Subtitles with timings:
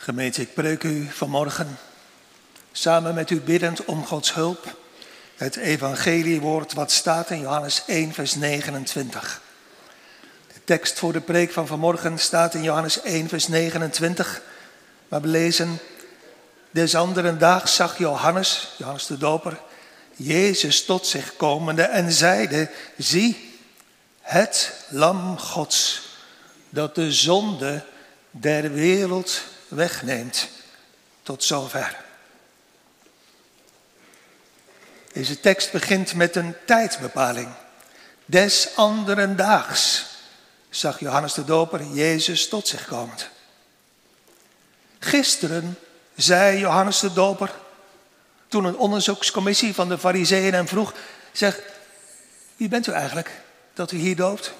[0.00, 1.78] Gemeente, ik preek u vanmorgen
[2.72, 4.76] samen met u biddend om Gods hulp.
[5.36, 9.40] Het evangeliewoord wat staat in Johannes 1, vers 29.
[10.52, 14.42] De tekst voor de preek van vanmorgen staat in Johannes 1, vers 29.
[15.08, 15.78] Maar we lezen,
[16.70, 19.60] des anderen dag zag Johannes, Johannes de Doper,
[20.16, 23.60] Jezus tot zich komende en zeide, zie,
[24.20, 26.02] het lam Gods,
[26.70, 27.84] dat de zonde
[28.30, 30.48] der wereld wegneemt.
[31.22, 31.96] Tot zover.
[35.12, 37.48] Deze tekst begint met een tijdbepaling.
[38.24, 40.06] Des anderen daags
[40.70, 43.28] zag Johannes de Doper Jezus tot zich komend.
[44.98, 45.78] Gisteren
[46.14, 47.50] zei Johannes de Doper,
[48.48, 50.94] toen een onderzoekscommissie van de Fariseeën hem vroeg,
[51.32, 51.60] zeg,
[52.56, 53.30] wie bent u eigenlijk
[53.74, 54.52] dat u hier doopt?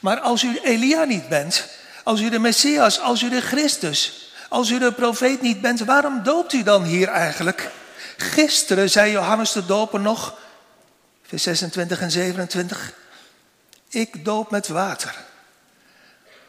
[0.00, 1.68] Maar als u Elia niet bent,
[2.08, 6.22] als u de Messias, als u de Christus, als u de profeet niet bent, waarom
[6.22, 7.70] doopt u dan hier eigenlijk?
[8.16, 10.38] Gisteren zei Johannes de Doper nog,
[11.22, 12.92] vers 26 en 27,
[13.88, 15.14] ik doop met water.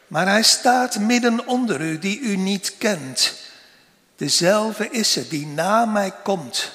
[0.08, 3.34] Maar hij staat midden onder u die u niet kent.
[4.16, 6.72] Dezelfde is het die na mij komt,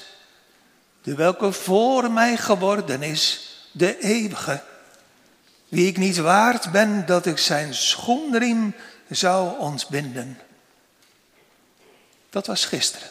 [1.02, 4.62] de welke voor mij geworden is, de eeuwige
[5.74, 8.74] wie ik niet waard ben dat ik zijn schoenriem
[9.10, 10.38] zou ontbinden.
[12.30, 13.08] Dat was gisteren.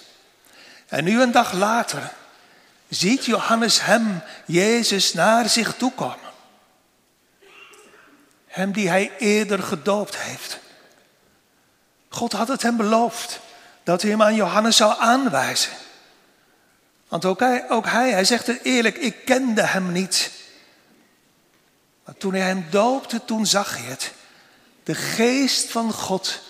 [0.88, 2.12] En nu een dag later
[2.90, 6.32] ziet Johannes hem, Jezus, naar zich toe komen.
[8.48, 10.60] Hem die hij eerder gedoopt heeft.
[12.10, 13.40] God had het hem beloofd
[13.84, 15.72] dat hij hem aan Johannes zou aanwijzen.
[17.08, 20.32] Want ook hij, ook hij, hij zegt het eerlijk, ik kende hem niet.
[22.06, 24.12] Maar toen hij hem doopte, toen zag hij het.
[24.84, 26.42] De geest van God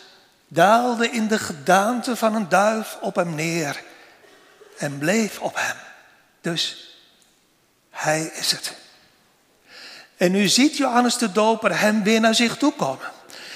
[0.48, 3.84] daalde in de gedaante van een duif op hem neer
[4.78, 5.76] en bleef op hem.
[6.42, 6.96] Dus
[7.90, 8.74] hij is het.
[10.18, 13.12] En nu ziet Johannes de Doper hem weer naar zich toe komen.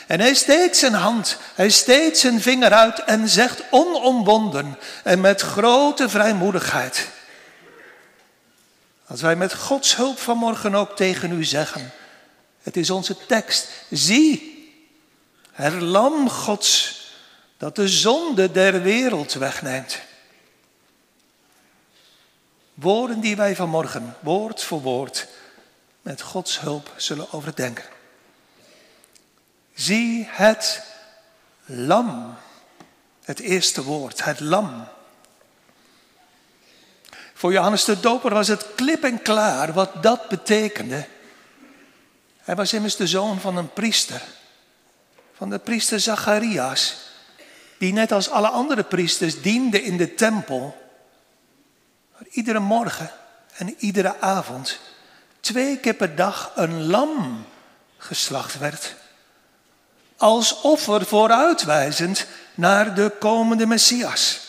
[0.07, 5.41] En hij steekt zijn hand, hij steekt zijn vinger uit en zegt onomwonden en met
[5.41, 7.07] grote vrijmoedigheid.
[9.07, 11.91] Als wij met Gods hulp vanmorgen ook tegen u zeggen,
[12.61, 14.55] het is onze tekst, zie,
[15.51, 17.01] het lam Gods
[17.57, 19.99] dat de zonde der wereld wegneemt.
[22.73, 25.27] Woorden die wij vanmorgen, woord voor woord,
[26.01, 27.85] met Gods hulp zullen overdenken.
[29.73, 30.83] Zie het
[31.65, 32.37] lam,
[33.23, 34.87] het eerste woord, het lam.
[37.37, 41.07] Voor Johannes de Doper was het klip en klaar wat dat betekende.
[42.37, 44.21] Hij was immers de zoon van een priester,
[45.33, 46.95] van de priester Zacharias,
[47.77, 50.77] die net als alle andere priesters diende in de tempel.
[52.11, 53.11] Waar iedere morgen
[53.53, 54.79] en iedere avond
[55.39, 57.45] twee keer per dag een lam
[57.97, 58.95] geslacht werd.
[60.15, 64.46] Als offer vooruitwijzend naar de komende Messias.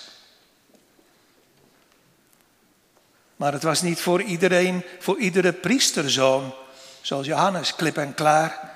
[3.39, 6.55] Maar het was niet voor iedereen, voor iedere priesterzoon,
[7.01, 8.75] zoals Johannes, klip en klaar.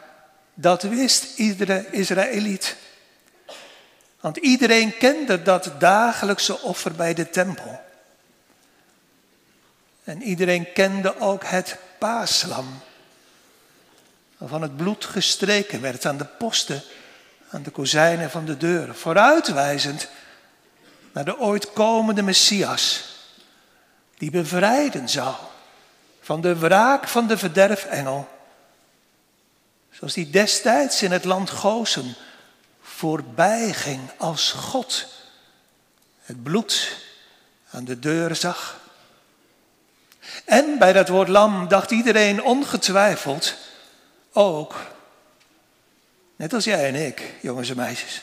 [0.55, 2.77] Dat wist iedere Israëliet.
[4.21, 7.81] Want iedereen kende dat dagelijkse offer bij de tempel.
[10.05, 12.81] En iedereen kende ook het paaslam.
[14.37, 16.83] Waarvan het bloed gestreken werd aan de posten,
[17.51, 18.97] aan de kozijnen van de deuren.
[18.97, 20.09] Vooruitwijzend
[21.13, 23.12] naar de ooit komende Messias
[24.23, 25.35] die bevrijden zou
[26.21, 28.29] van de wraak van de verderfengel.
[29.91, 32.15] Zoals die destijds in het land Gozen
[32.83, 35.07] voorbij ging als God
[36.23, 36.97] het bloed
[37.71, 38.81] aan de deur zag.
[40.45, 43.57] En bij dat woord lam dacht iedereen ongetwijfeld
[44.33, 44.75] ook,
[46.37, 48.23] net als jij en ik, jongens en meisjes,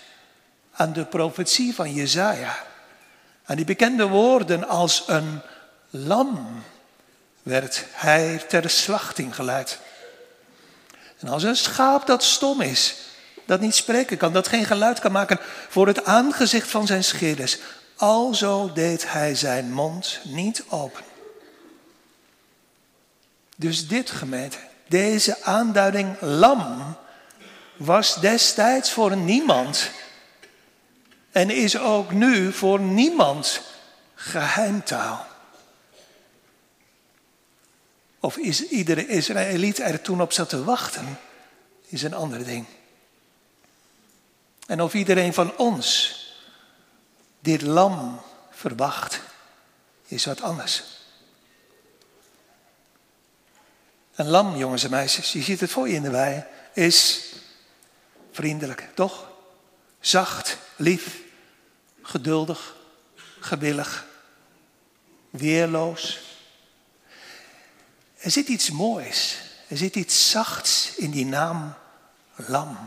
[0.72, 2.58] aan de profetie van Jezaja.
[3.46, 5.42] Aan die bekende woorden als een
[5.90, 6.64] lam
[7.44, 9.80] werd hij ter slachting geleid.
[11.20, 12.96] En als een schaap dat stom is,
[13.46, 15.40] dat niet spreken kan, dat geen geluid kan maken
[15.70, 17.58] voor het aangezicht van zijn scheerders,
[17.96, 21.04] alzo deed hij zijn mond niet open.
[23.56, 24.58] Dus dit gemeente,
[24.88, 26.98] deze aanduiding lam,
[27.78, 29.92] was destijds voor niemand
[31.32, 33.62] en is ook nu voor niemand
[34.16, 35.29] geheimtaal.
[38.20, 41.20] Of is iedere Israëliet er toen op zat te wachten,
[41.88, 42.66] is een ander ding.
[44.66, 46.18] En of iedereen van ons
[47.40, 49.22] dit lam verwacht,
[50.06, 50.84] is wat anders.
[54.16, 56.44] Een lam, jongens en meisjes, je ziet het voor je in de wei,
[56.74, 57.30] is
[58.32, 59.32] vriendelijk, toch?
[60.00, 61.20] Zacht, lief,
[62.02, 62.76] geduldig,
[63.40, 64.06] gewillig,
[65.30, 66.29] weerloos.
[68.20, 69.38] Er zit iets moois,
[69.68, 71.74] er zit iets zachts in die naam
[72.36, 72.78] lam.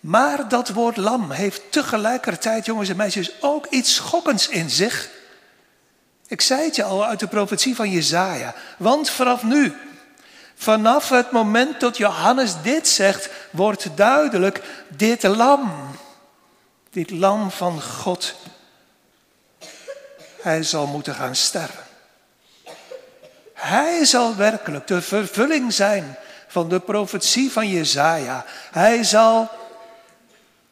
[0.00, 5.10] Maar dat woord lam heeft tegelijkertijd, jongens en meisjes, ook iets schokkends in zich.
[6.26, 8.54] Ik zei het je al uit de profetie van Jezaja.
[8.78, 9.76] Want vanaf nu,
[10.54, 15.90] vanaf het moment dat Johannes dit zegt, wordt duidelijk, dit lam,
[16.90, 18.34] dit lam van God,
[20.40, 21.87] hij zal moeten gaan sterven.
[23.58, 26.16] Hij zal werkelijk de vervulling zijn
[26.46, 28.44] van de profetie van Jezaja.
[28.70, 29.50] Hij zal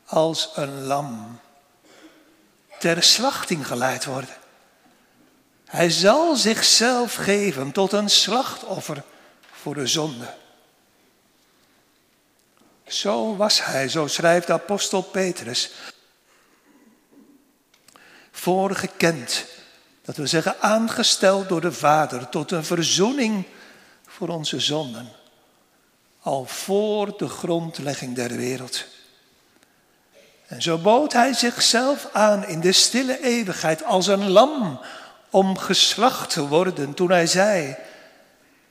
[0.05, 1.41] als een lam
[2.79, 4.35] ter slachting geleid worden.
[5.67, 9.03] Hij zal zichzelf geven tot een slachtoffer
[9.53, 10.35] voor de zonde.
[12.87, 15.71] Zo was hij, zo schrijft apostel Petrus.
[18.31, 19.47] Voorgekend,
[20.07, 23.45] dat we zeggen aangesteld door de Vader tot een verzoening
[24.07, 25.09] voor onze zonden.
[26.21, 28.85] Al voor de grondlegging der wereld.
[30.47, 34.81] En zo bood hij zichzelf aan in de stille eeuwigheid als een lam
[35.31, 37.77] om geslacht te worden toen hij zei,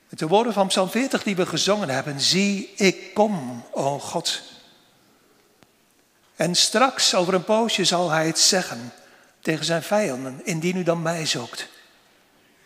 [0.10, 4.42] met de woorden van Psalm 40 die we gezongen hebben, zie ik kom, o God.
[6.36, 8.92] En straks over een poosje zal hij het zeggen
[9.46, 11.68] tegen zijn vijanden, indien u dan mij zoekt.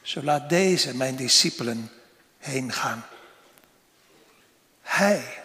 [0.01, 1.91] Zo laat deze mijn discipelen
[2.37, 3.05] heen gaan.
[4.81, 5.43] Hij,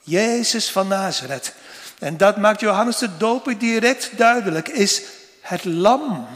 [0.00, 1.54] Jezus van Nazareth,
[1.98, 5.02] en dat maakt Johannes de Doper direct duidelijk, is
[5.40, 6.28] het lam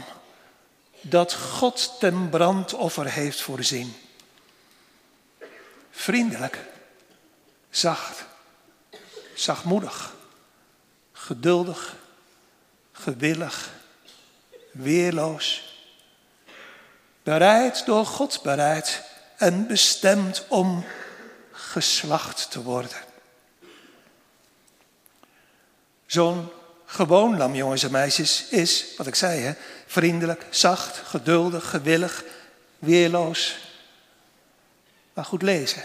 [1.01, 3.95] dat God ten brandoffer heeft voorzien.
[5.91, 6.59] Vriendelijk,
[7.69, 8.25] zacht,
[9.35, 10.13] zachtmoedig,
[11.11, 11.95] geduldig,
[12.91, 13.81] gewillig,
[14.73, 15.77] weerloos.
[17.23, 19.03] Bereid door God bereid
[19.37, 20.85] en bestemd om
[21.51, 22.97] geslacht te worden.
[26.05, 26.49] Zo'n
[26.85, 29.53] gewoon lam, jongens en meisjes, is, wat ik zei, hè,
[29.85, 32.23] vriendelijk, zacht, geduldig, gewillig,
[32.79, 33.57] weerloos.
[35.13, 35.83] Maar goed lezen.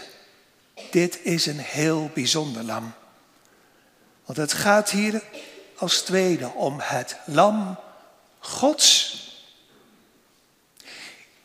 [0.91, 2.93] Dit is een heel bijzonder lam.
[4.25, 5.21] Want het gaat hier
[5.77, 7.79] als tweede om het lam
[8.49, 9.17] Gods.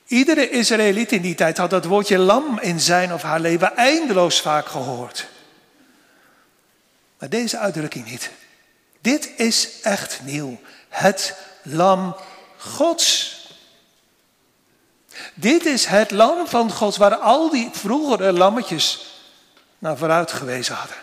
[0.06, 4.41] Iedere Israëliet in die tijd had dat woordje lam in zijn of haar leven eindeloos
[4.41, 5.27] vaak gehoord.
[7.19, 8.31] Maar deze uitdrukking niet.
[9.01, 10.61] Dit is echt nieuw.
[10.89, 12.17] Het lam
[12.59, 13.33] Gods.
[15.35, 19.06] Dit is het lam van God waar al die vroegere lammetjes
[19.79, 20.97] naar vooruit gewezen hadden.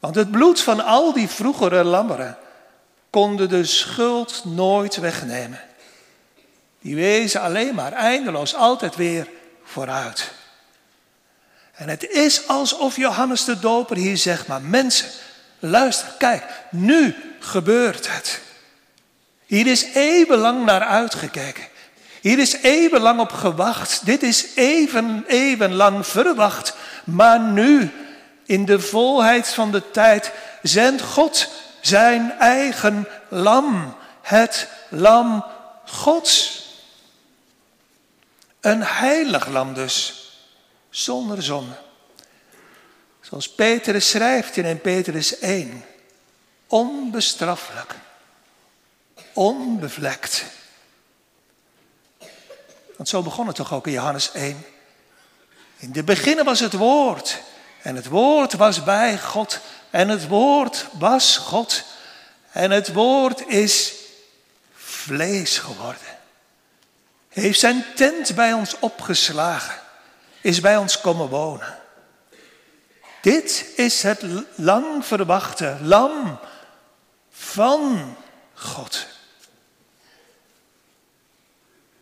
[0.00, 2.38] Want het bloed van al die vroegere lammeren
[3.14, 5.60] konden de schuld nooit wegnemen.
[6.80, 9.28] Die wezen alleen maar eindeloos altijd weer
[9.64, 10.30] vooruit.
[11.74, 15.08] En het is alsof Johannes de Doper hier zegt, maar mensen,
[15.58, 18.40] luister, kijk, nu gebeurt het.
[19.46, 21.64] Hier is eeuwenlang naar uitgekeken.
[22.20, 24.06] Hier is eeuwenlang op gewacht.
[24.06, 26.74] Dit is even, eeuwenlang verwacht.
[27.04, 27.90] Maar nu,
[28.46, 33.96] in de volheid van de tijd, zendt God zijn eigen lam.
[34.22, 35.44] Het lam
[35.86, 36.62] Gods.
[38.60, 40.28] Een heilig lam dus,
[40.90, 41.74] zonder zonde.
[43.20, 45.84] Zoals Petrus schrijft in Petrus 1.
[46.66, 47.94] Onbestraffelijk.
[49.32, 50.44] Onbevlekt.
[52.96, 54.64] Want zo begon het toch ook in Johannes 1.
[55.76, 57.40] In de beginnen was het woord.
[57.82, 59.60] En het woord was bij God.
[59.94, 61.84] En het woord was God.
[62.52, 63.94] En het woord is
[64.74, 66.18] vlees geworden.
[67.28, 69.74] Heeft zijn tent bij ons opgeslagen.
[70.40, 71.78] Is bij ons komen wonen.
[73.20, 74.22] Dit is het
[74.54, 76.38] lang verwachte lam
[77.30, 78.16] van
[78.54, 79.06] God.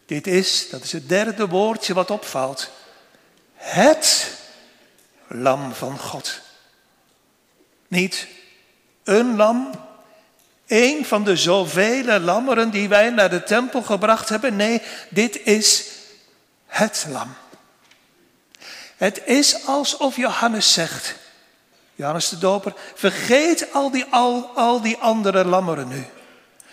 [0.06, 2.70] Dit is, dat is het derde woordje wat opvalt,
[3.54, 4.30] het
[5.26, 6.40] lam van God.
[7.92, 8.26] Niet
[9.04, 9.70] een lam,
[10.66, 14.56] een van de zoveel lammeren die wij naar de tempel gebracht hebben.
[14.56, 15.84] Nee, dit is
[16.66, 17.34] het lam.
[18.96, 21.14] Het is alsof Johannes zegt,
[21.94, 26.04] Johannes de Doper, vergeet al die, al, al die andere lammeren nu.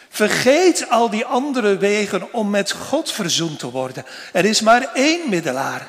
[0.10, 4.06] Vergeet al die andere wegen om met God verzoend te worden.
[4.34, 5.88] Er is maar één middelaar,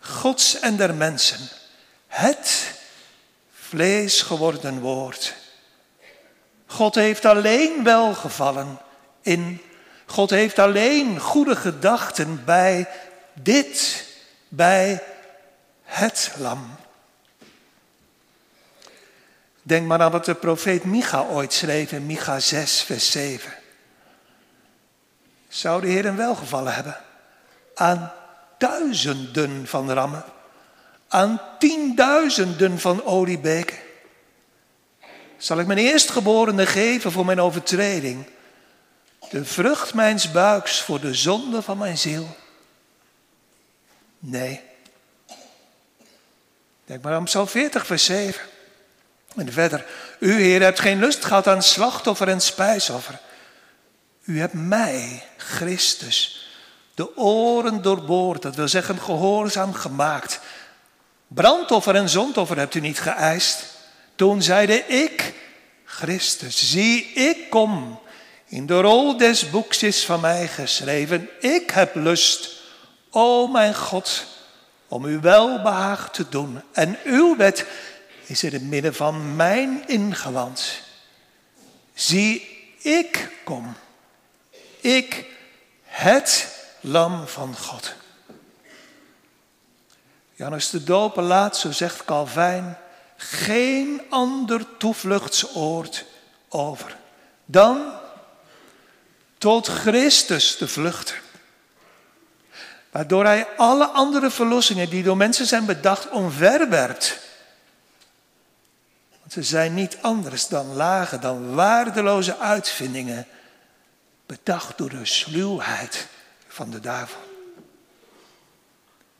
[0.00, 1.48] Gods en der mensen.
[2.06, 2.80] Het
[3.72, 5.34] vlees geworden woord.
[6.66, 8.78] God heeft alleen welgevallen
[9.22, 9.62] in.
[10.06, 12.88] God heeft alleen goede gedachten bij
[13.32, 14.04] dit,
[14.48, 15.02] bij
[15.82, 16.76] het lam.
[19.62, 23.52] Denk maar aan wat de profeet Micha ooit schreef in Micha 6, vers 7.
[25.48, 26.96] Zou de Heer een welgevallen hebben
[27.74, 28.12] aan
[28.58, 30.24] duizenden van rammen,
[31.12, 33.76] aan tienduizenden van oliebeken?
[35.36, 38.26] Zal ik mijn eerstgeborene geven voor mijn overtreding,
[39.30, 42.36] de vrucht mijns buiks voor de zonde van mijn ziel?
[44.18, 44.60] Nee.
[46.84, 48.42] Denk maar aan Psalm 40, vers 7.
[49.36, 49.86] En verder,
[50.18, 53.18] u Heer hebt geen lust gehad aan slachtoffer en spijsoffer.
[54.24, 56.48] U hebt mij, Christus,
[56.94, 60.40] de oren doorboord, dat wil zeggen gehoorzaam gemaakt.
[61.34, 63.64] Brandoffer en zondoffer hebt u niet geëist.
[64.14, 65.34] Toen zeide ik,
[65.84, 68.00] Christus, zie ik kom.
[68.46, 72.50] In de rol des boeks is van mij geschreven, ik heb lust,
[73.10, 74.24] o mijn God,
[74.88, 76.60] om u welbehaag te doen.
[76.72, 77.66] En uw wet
[78.26, 80.80] is in het midden van mijn ingewand.
[81.94, 82.48] Zie,
[82.78, 83.74] ik kom.
[84.80, 85.26] Ik,
[85.84, 86.48] het
[86.80, 87.94] lam van God.
[90.42, 92.78] Janus de Doper laat, zo zegt Calvijn,
[93.16, 96.04] geen ander toevluchtsoord
[96.48, 96.96] over
[97.44, 97.92] dan
[99.38, 101.14] tot Christus te vluchten.
[102.90, 107.18] Waardoor hij alle andere verlossingen die door mensen zijn bedacht omverwerpt.
[109.20, 113.26] Want ze zijn niet anders dan lage, dan waardeloze uitvindingen.
[114.26, 116.06] Bedacht door de sluwheid
[116.48, 117.20] van de duivel.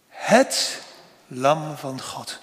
[0.08, 0.80] Het
[1.34, 2.38] lam van God.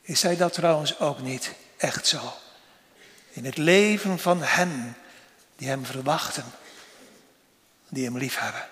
[0.00, 2.32] Is hij dat trouwens ook niet echt zo?
[3.30, 4.96] In het leven van hen
[5.56, 6.44] die hem verwachten,
[7.88, 8.68] die hem liefhebben.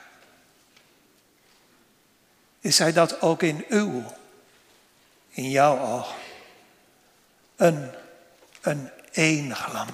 [2.61, 4.05] Is hij dat ook in uw,
[5.29, 6.15] in jouw oog?
[7.57, 7.91] Een,
[8.61, 9.89] een enig lam.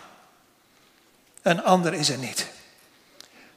[1.43, 2.47] Een ander is er niet.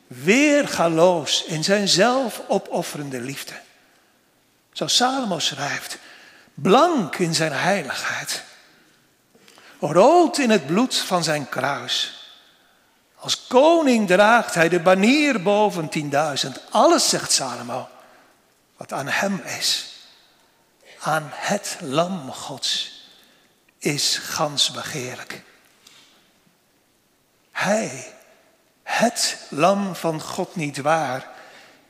[0.07, 3.53] Weergaloos in zijn zelfopofferende liefde.
[4.71, 5.97] Zoals Salomo schrijft,
[6.53, 8.43] blank in zijn heiligheid.
[9.79, 12.13] Rood in het bloed van zijn kruis.
[13.15, 16.61] Als koning draagt hij de banier boven tienduizend.
[16.69, 17.89] Alles, zegt Salomo,
[18.77, 19.93] wat aan hem is.
[20.99, 23.03] Aan het lam Gods
[23.77, 25.41] is gans begeerlijk.
[27.51, 28.13] Hij,
[28.83, 31.27] het lam van God niet waar,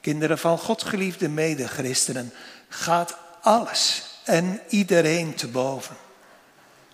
[0.02, 2.34] kinderen van God geliefde medechristenen,
[2.70, 5.98] gaat alles en iedereen te boven.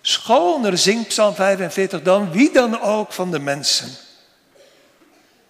[0.00, 3.90] Schoner zingt Psalm 45 dan wie dan ook van de mensen.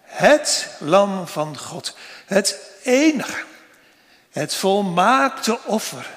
[0.01, 3.43] Het lam van God, het enige,
[4.29, 6.09] het volmaakte offer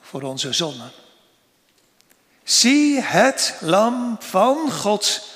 [0.00, 0.92] voor onze zonden.
[2.44, 5.26] Zie het lam van God,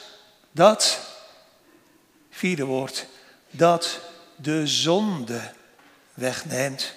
[0.51, 0.99] dat,
[2.31, 3.07] vierde woord,
[3.51, 4.01] dat
[4.37, 5.41] de zonde
[6.15, 6.95] wegneemt.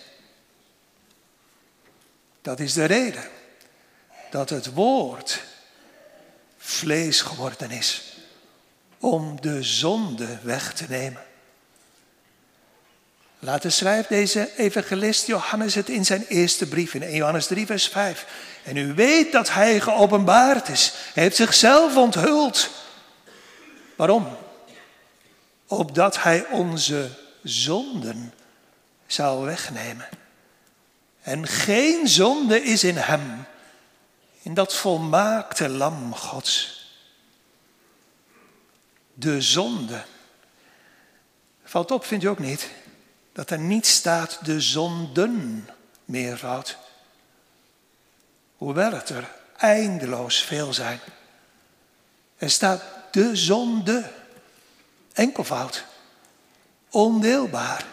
[2.48, 3.24] Dat is de reden
[4.30, 5.44] dat het woord
[6.58, 8.18] vlees geworden is
[9.00, 11.22] om de zonde weg te nemen.
[13.40, 17.88] Later schrijft deze evangelist Johannes het in zijn eerste brief in 1 Johannes 3 vers
[17.88, 18.26] 5.
[18.64, 20.94] En u weet dat hij geopenbaard is.
[21.14, 22.70] Hij heeft zichzelf onthuld.
[23.96, 24.38] Waarom?
[25.68, 27.10] Opdat hij onze
[27.44, 28.34] zonden
[29.08, 30.08] zou wegnemen.
[31.28, 33.46] En geen zonde is in hem,
[34.42, 36.86] in dat volmaakte lam Gods.
[39.14, 40.04] De zonde.
[41.64, 42.70] Valt op, vindt u ook niet,
[43.32, 45.68] dat er niet staat de zonden
[46.06, 46.78] meervoud.
[48.58, 51.00] Hoewel het er eindeloos veel zijn.
[52.38, 54.12] Er staat de zonde,
[55.14, 55.84] enkelvoud,
[56.90, 57.86] ondeelbaar.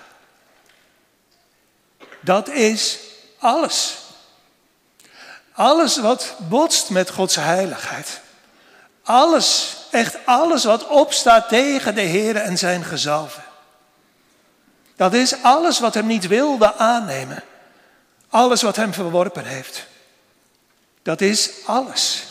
[2.21, 3.13] Dat is
[3.45, 3.97] alles.
[5.53, 8.21] Alles wat botst met Gods heiligheid.
[9.03, 13.45] Alles, echt alles wat opstaat tegen de Heer en zijn gezalven.
[14.97, 17.43] Dat is alles wat hem niet wilde aannemen.
[18.29, 19.87] Alles wat hem verworpen heeft.
[21.03, 22.25] Dat is alles.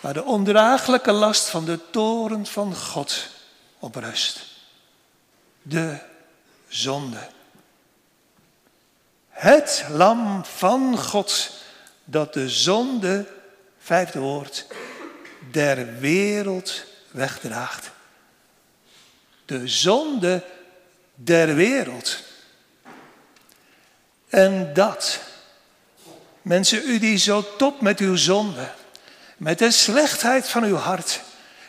[0.00, 3.28] Waar de ondraaglijke last van de toren van God
[3.78, 4.40] op rust.
[5.62, 5.98] De
[6.68, 7.28] zonde.
[9.42, 11.50] Het lam van God
[12.04, 13.26] dat de zonde,
[13.78, 14.66] vijfde woord,
[15.50, 17.90] der wereld wegdraagt.
[19.44, 20.44] De zonde
[21.14, 22.18] der wereld.
[24.28, 25.20] En dat,
[26.42, 28.68] mensen, u die zo top met uw zonde,
[29.36, 31.20] met de slechtheid van uw hart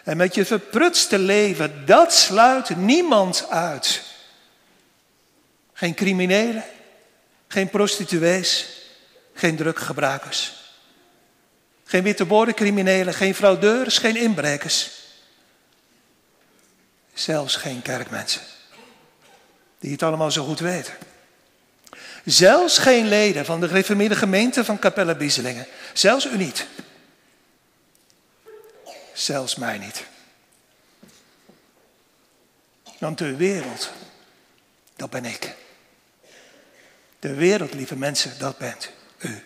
[0.04, 4.02] en met je verprutste leven, dat sluit niemand uit.
[5.74, 6.64] Geen criminelen,
[7.54, 8.68] geen prostituees,
[9.34, 10.54] geen druggebruikers.
[11.84, 14.92] Geen witte criminelen, geen fraudeurs, geen inbrekers.
[17.14, 18.42] Zelfs geen kerkmensen.
[19.80, 20.94] Die het allemaal zo goed weten.
[22.26, 25.68] Zelfs geen leden van de gereformeerde gemeente van Capelle Bieselingen.
[25.94, 26.68] Zelfs u niet.
[29.14, 30.04] Zelfs mij niet.
[32.98, 33.92] Want de wereld,
[34.96, 35.56] dat ben ik.
[37.24, 39.44] De wereld, lieve mensen, dat bent u.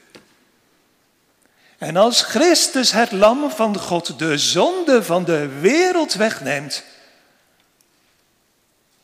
[1.78, 6.84] En als Christus het lam van God de zonde van de wereld wegneemt,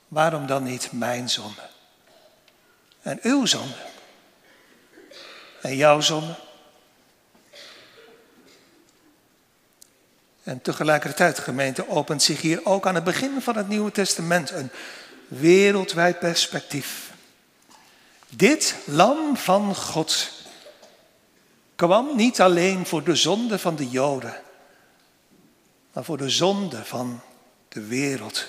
[0.07, 1.61] waarom dan niet mijn zonde?
[3.01, 3.75] En uw zonde?
[5.61, 6.35] En jouw zonde?
[10.43, 14.71] En tegelijkertijd, gemeente, opent zich hier ook aan het begin van het Nieuwe Testament een
[15.27, 17.12] wereldwijd perspectief.
[18.35, 20.31] Dit lam van God
[21.75, 24.35] kwam niet alleen voor de zonde van de Joden,
[25.93, 27.21] maar voor de zonde van
[27.67, 28.45] de wereld.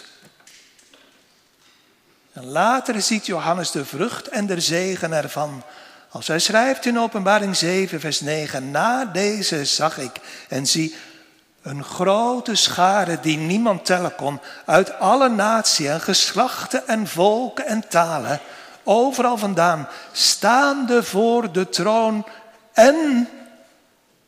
[2.33, 5.63] En later ziet Johannes de vrucht en de zegen ervan.
[6.11, 10.95] Als hij schrijft in Openbaring 7, vers 9, na deze zag ik en zie
[11.63, 17.89] een grote schare die niemand tellen kon, uit alle naties en geslachten en volken en
[17.89, 18.41] talen,
[18.85, 22.27] overal vandaan, staande voor de troon
[22.73, 23.29] en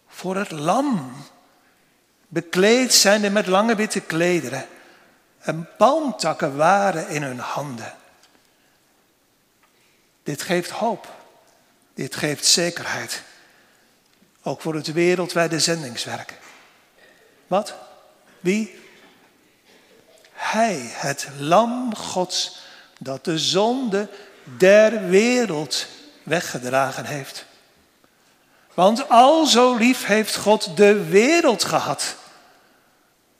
[0.08, 1.12] voor het lam.
[2.28, 4.66] Bekleed zijnde met lange witte klederen
[5.38, 7.94] en palmtakken waren in hun handen.
[10.22, 11.14] Dit geeft hoop.
[11.94, 13.22] Dit geeft zekerheid.
[14.42, 16.34] Ook voor het wereldwijde zendingswerk.
[17.46, 17.74] Wat?
[18.40, 18.80] Wie?
[20.32, 22.60] Hij, het lam Gods,
[22.98, 24.08] dat de zonde
[24.56, 25.86] der wereld
[26.22, 27.44] weggedragen heeft.
[28.74, 32.16] Want al zo lief heeft God de wereld gehad.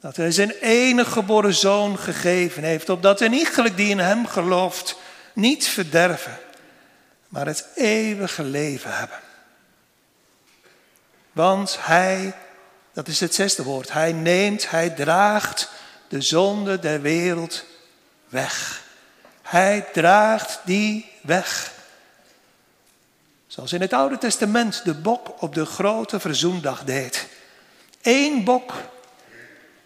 [0.01, 4.97] Dat hij zijn enige geboren zoon gegeven heeft, opdat een iegelijk die in hem gelooft
[5.33, 6.39] niet verderven,
[7.29, 9.19] maar het eeuwige leven hebben.
[11.33, 12.35] Want hij,
[12.93, 15.71] dat is het zesde woord, hij neemt, hij draagt
[16.09, 17.65] de zonde der wereld
[18.29, 18.85] weg.
[19.47, 21.73] Hij draagt die weg.
[23.47, 27.27] Zoals in het Oude Testament de bok op de grote verzoendag deed.
[28.03, 28.73] Eén bok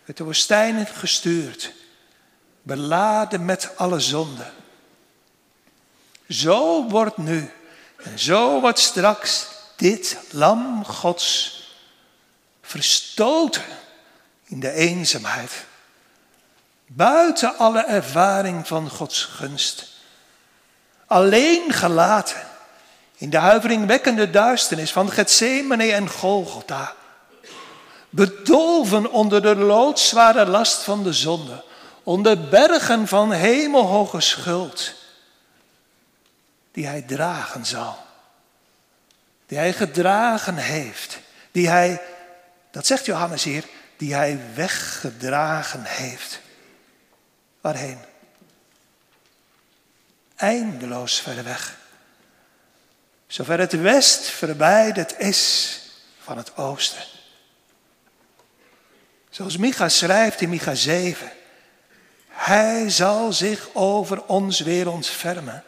[0.07, 1.73] uit de woestijn gestuurd,
[2.63, 4.53] beladen met alle zonden.
[6.29, 7.51] Zo wordt nu
[7.97, 9.47] en zo wordt straks
[9.77, 11.59] dit lam Gods
[12.63, 13.65] verstoten
[14.45, 15.53] in de eenzaamheid.
[16.93, 19.87] Buiten alle ervaring van Gods gunst.
[21.07, 22.41] Alleen gelaten
[23.17, 26.95] in de huiveringwekkende duisternis van Gethsemane en Golgotha.
[28.09, 31.65] Bedolven onder de loodzware last van de zonde,
[32.03, 34.95] onder bergen van hemelhoge schuld,
[36.73, 37.99] die hij dragen zal,
[39.47, 41.19] die hij gedragen heeft,
[41.51, 42.03] die hij,
[42.71, 43.65] dat zegt Johannes hier,
[43.97, 46.41] die hij weggedragen heeft.
[47.61, 47.99] Waarheen?
[50.37, 51.79] Eindeloos verder weg
[53.31, 55.79] zover het west verwijderd is
[56.19, 57.03] van het oosten.
[59.31, 61.31] Zoals Micha schrijft in Micha 7.
[62.29, 65.65] Hij zal zich over ons weer ontfermen.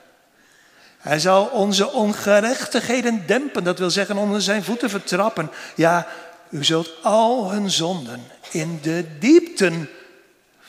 [0.99, 5.51] Hij zal onze ongerechtigheden dempen, dat wil zeggen onder zijn voeten vertrappen.
[5.77, 6.07] Ja,
[6.51, 9.89] u zult al hun zonden in de diepten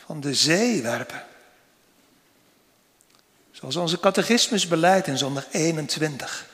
[0.06, 1.22] van de zee werpen.
[3.50, 6.46] Zoals onze catechismus beleidt in zondag 21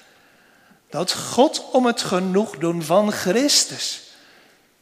[0.90, 4.02] dat God om het genoegdoen van Christus,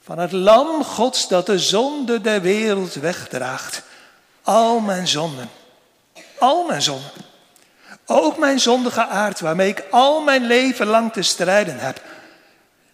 [0.02, 3.82] van het lam Gods dat de zonde der wereld wegdraagt,
[4.42, 5.48] al mijn zonden,
[6.38, 7.10] al mijn zonden,
[8.06, 12.02] ook mijn zondige aard waarmee ik al mijn leven lang te strijden heb,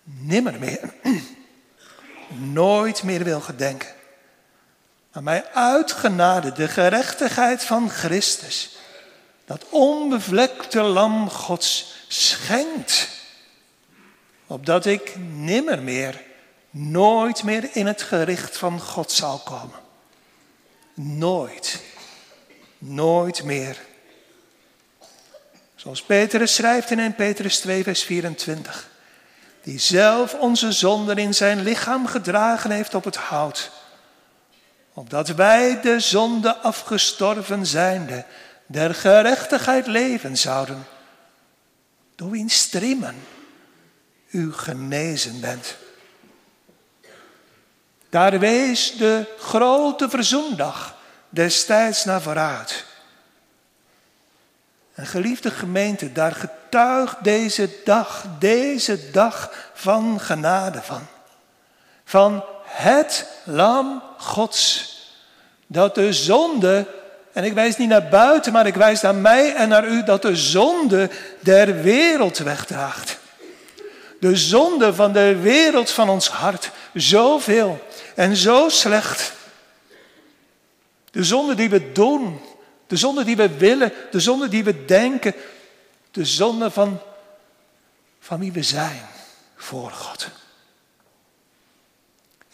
[0.03, 0.95] nimmer meer,
[2.53, 3.89] nooit meer wil gedenken.
[5.14, 8.77] Maar mij uitgenade de gerechtigheid van Christus,
[9.44, 13.09] dat onbevlekte lam Gods, schenkt.
[14.46, 16.22] Opdat ik nimmer meer,
[16.70, 19.79] nooit meer in het gericht van God zal komen.
[20.94, 21.83] Nooit,
[22.79, 23.79] nooit meer.
[25.74, 28.88] Zoals Petrus schrijft in 1 Petrus 2, vers 24.
[29.62, 33.70] Die zelf onze zonden in zijn lichaam gedragen heeft op het hout.
[34.95, 38.25] Opdat wij de zonde afgestorven zijnde,
[38.67, 40.87] der gerechtigheid leven zouden.
[42.15, 43.15] Door wiens striemen
[44.31, 45.77] u genezen bent.
[48.09, 50.97] Daar wees de grote verzoendag
[51.29, 52.85] destijds naar vooruit.
[54.95, 61.07] En geliefde gemeente, daar getuigt deze dag, deze dag van genade van.
[62.05, 64.93] Van het lam Gods.
[65.67, 66.87] Dat de zonde,
[67.33, 70.23] en ik wijs niet naar buiten, maar ik wijs naar mij en naar u, dat
[70.23, 71.11] de zonde
[71.41, 73.19] der wereld wegdraagt.
[74.21, 76.71] De zonde van de wereld van ons hart.
[76.95, 79.33] Zoveel en zo slecht.
[81.11, 82.41] De zonde die we doen,
[82.87, 85.35] de zonde die we willen, de zonde die we denken,
[86.11, 87.01] de zonde van,
[88.21, 89.07] van wie we zijn
[89.57, 90.29] voor God.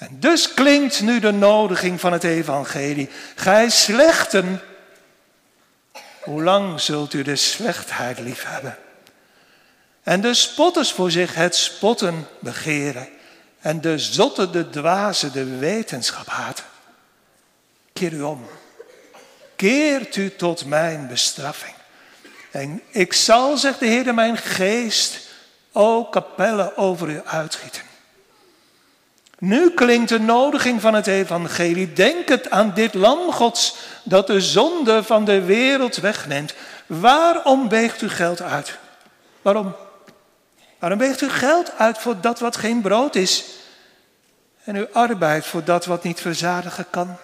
[0.01, 3.09] En dus klinkt nu de nodiging van het evangelie.
[3.35, 4.61] Gij slechten,
[6.21, 8.79] hoe lang zult u de slechtheid liefhebben?
[10.03, 13.09] En de spotters voor zich het spotten begeren.
[13.61, 16.65] En de zotte, de dwaze, de wetenschap haten.
[17.93, 18.49] Keer u om.
[19.57, 21.75] Keert u tot mijn bestraffing.
[22.51, 25.19] En ik zal, zegt de Heer, mijn geest,
[25.73, 27.90] o kapellen over u uitgieten.
[29.41, 31.93] Nu klinkt de nodiging van het evangelie.
[31.93, 36.55] Denk het aan dit lam gods dat de zonde van de wereld wegneemt.
[36.87, 38.79] Waarom weegt u geld uit?
[39.43, 39.77] Waarom?
[40.79, 43.45] Waarom weegt u geld uit voor dat wat geen brood is?
[44.65, 47.17] En uw arbeid voor dat wat niet verzadigen kan?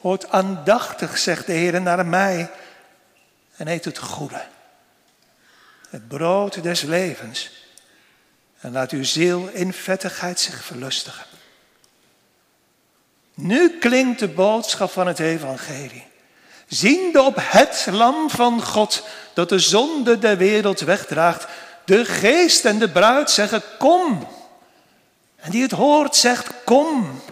[0.00, 2.50] Hoort aandachtig, zegt de Heer, naar mij
[3.56, 4.42] en eet het goede.
[5.88, 7.59] Het brood des levens
[8.60, 11.24] en laat uw ziel in vettigheid zich verlustigen.
[13.34, 16.06] Nu klinkt de boodschap van het evangelie.
[16.66, 21.46] Ziende op het lam van God dat de zonde der wereld wegdraagt.
[21.84, 24.28] De geest en de bruid zeggen kom.
[25.36, 27.22] En die het hoort zegt kom.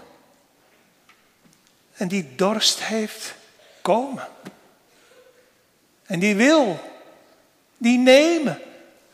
[1.95, 3.35] En die dorst heeft
[3.83, 4.29] komen.
[6.07, 6.81] En die wil,
[7.77, 8.63] die nemen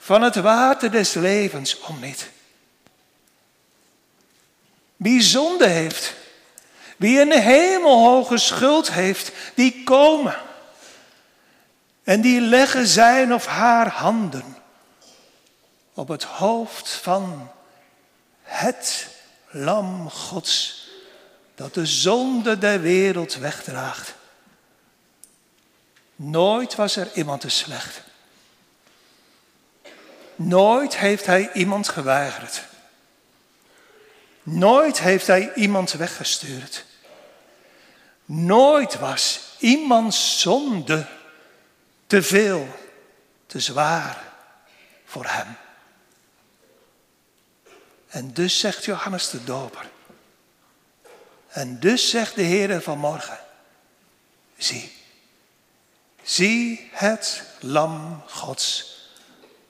[0.04, 2.30] van het water des levens om niet.
[4.96, 6.14] Wie zonde heeft,
[6.96, 10.36] wie een hemelhoge schuld heeft, die komen.
[12.02, 14.56] En die leggen zijn of haar handen
[15.94, 17.50] op het hoofd van
[18.42, 19.08] het
[19.50, 20.88] lam Gods
[21.54, 24.14] dat de zonde der wereld wegdraagt.
[26.16, 28.02] Nooit was er iemand te slecht.
[30.36, 32.62] Nooit heeft hij iemand geweigerd.
[34.42, 36.84] Nooit heeft hij iemand weggestuurd.
[38.24, 41.06] Nooit was iemands zonde
[42.06, 42.68] te veel,
[43.46, 44.32] te zwaar
[45.04, 45.56] voor hem.
[48.08, 49.90] En dus zegt Johannes de Doper.
[51.48, 53.38] En dus zegt de Heer vanmorgen.
[54.56, 54.92] Zie,
[56.22, 58.93] zie het lam Gods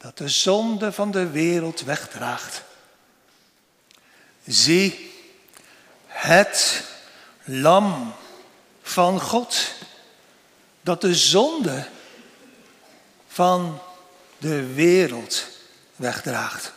[0.05, 2.62] dat de zonde van de wereld wegdraagt.
[4.47, 5.12] Zie
[6.07, 6.85] het
[7.45, 8.14] lam
[8.83, 9.73] van God
[10.81, 11.87] dat de zonde
[13.29, 13.83] van
[14.38, 15.47] de wereld
[15.97, 16.73] wegdraagt.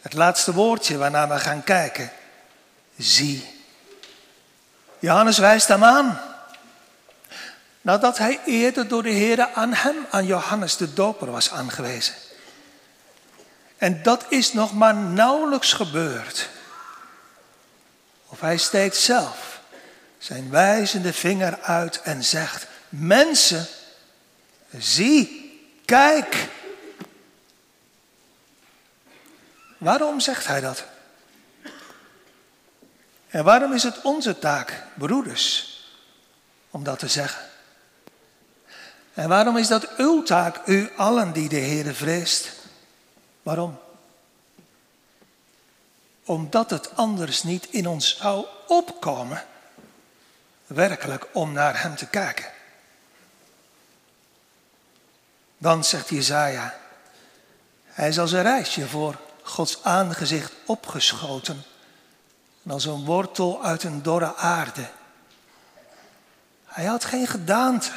[0.00, 2.12] Het laatste woordje waarnaar we gaan kijken.
[2.98, 3.62] Zie.
[4.98, 6.31] Johannes wijst hem aan.
[7.82, 12.14] Nadat hij eerder door de Heer aan hem, aan Johannes de Doper, was aangewezen.
[13.76, 16.48] En dat is nog maar nauwelijks gebeurd.
[18.26, 19.60] Of hij steekt zelf
[20.18, 23.66] zijn wijzende vinger uit en zegt: Mensen,
[24.78, 25.50] zie,
[25.84, 26.48] kijk.
[29.78, 30.84] Waarom zegt hij dat?
[33.28, 35.76] En waarom is het onze taak, broeders,
[36.70, 37.50] om dat te zeggen?
[39.14, 42.52] En waarom is dat uw taak, u allen die de Heer vreest?
[43.42, 43.78] Waarom?
[46.24, 49.44] Omdat het anders niet in ons zou opkomen,
[50.66, 52.50] werkelijk om naar Hem te kijken.
[55.58, 56.74] Dan zegt Jezaja,
[57.84, 61.62] hij is als een reisje voor Gods aangezicht opgeschoten.
[62.62, 64.88] En als een wortel uit een dorre aarde.
[66.64, 67.90] Hij had geen gedaante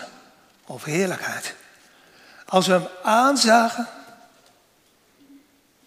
[0.65, 1.53] of heerlijkheid.
[2.45, 3.87] Als we hem aanzagen,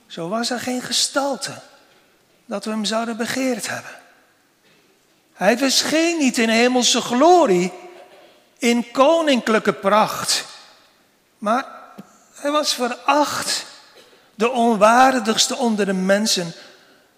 [0.07, 1.61] zo was er geen gestalte
[2.47, 3.91] dat we hem zouden begeerd hebben.
[5.33, 7.73] Hij verscheen niet in hemelse glorie,
[8.59, 10.45] in koninklijke pracht,
[11.38, 11.67] maar
[12.35, 13.67] hij was veracht,
[14.35, 16.53] de onwaardigste onder de mensen,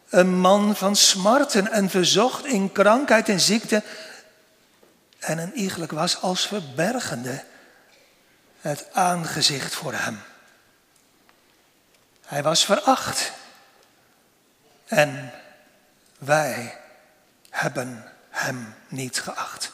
[0.09, 3.83] een man van smarten en verzocht in krankheid en ziekte,
[5.19, 7.45] en een iegelijk was als verbergende
[8.61, 10.21] het aangezicht voor hem.
[12.27, 13.33] Hij was veracht.
[14.87, 15.33] En
[16.19, 16.79] wij
[17.51, 19.73] hebben hem niet geacht.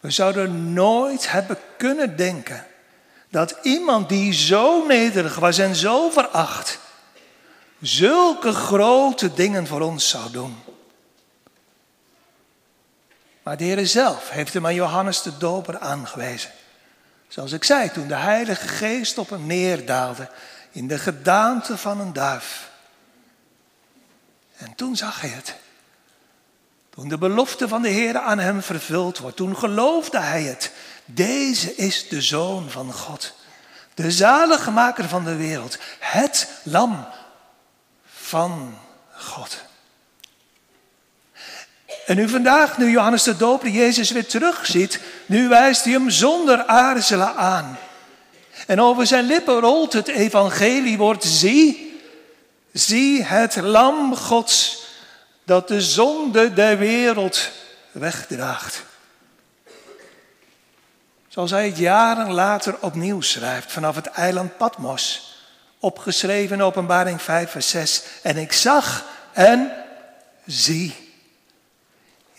[0.00, 2.66] We zouden nooit hebben kunnen denken
[3.28, 6.78] dat iemand die zo nederig was en zo veracht,
[7.80, 10.62] zulke grote dingen voor ons zou doen.
[13.42, 16.50] Maar de Heer zelf heeft hem aan Johannes de Doper aangewezen.
[17.32, 20.28] Zoals ik zei, toen de Heilige Geest op hem neerdaalde
[20.70, 22.70] in de gedaante van een duif.
[24.56, 25.54] En toen zag hij het.
[26.90, 30.72] Toen de belofte van de Heer aan hem vervuld wordt, toen geloofde hij het.
[31.04, 33.34] Deze is de Zoon van God,
[33.94, 37.08] de zaligmaker van de wereld, het lam
[38.04, 38.78] van
[39.12, 39.62] God.
[42.12, 46.64] En nu vandaag, nu Johannes de Doper Jezus weer terugziet, nu wijst hij hem zonder
[46.66, 47.78] aarzelen aan.
[48.66, 52.00] En over zijn lippen rolt het evangeliewoord, zie,
[52.72, 54.84] zie het lam Gods
[55.44, 57.50] dat de zonde der wereld
[57.92, 58.82] wegdraagt.
[61.28, 65.36] Zoals hij het jaren later opnieuw schrijft vanaf het eiland Patmos,
[65.78, 68.02] opgeschreven in openbaring 5 vers 6.
[68.22, 69.72] En ik zag en
[70.46, 71.01] zie